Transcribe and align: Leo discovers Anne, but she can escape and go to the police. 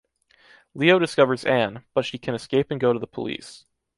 Leo 0.73 0.97
discovers 0.97 1.45
Anne, 1.45 1.83
but 1.93 2.05
she 2.05 2.17
can 2.17 2.33
escape 2.33 2.71
and 2.71 2.81
go 2.81 2.91
to 2.91 2.97
the 2.97 3.05
police. 3.05 3.65